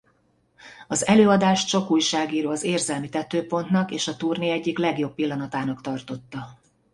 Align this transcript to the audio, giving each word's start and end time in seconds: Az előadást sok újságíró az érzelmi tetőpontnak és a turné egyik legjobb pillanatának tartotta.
Az 0.87 1.05
előadást 1.07 1.67
sok 1.67 1.91
újságíró 1.91 2.49
az 2.49 2.63
érzelmi 2.63 3.09
tetőpontnak 3.09 3.91
és 3.91 4.07
a 4.07 4.15
turné 4.15 4.51
egyik 4.51 4.77
legjobb 4.77 5.13
pillanatának 5.13 5.81
tartotta. 5.81 6.47